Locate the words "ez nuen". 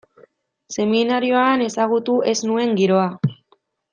2.33-2.75